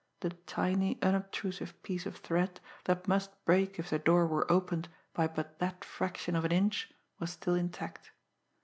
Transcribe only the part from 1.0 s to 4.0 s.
unobtrusive piece of thread, that must break if the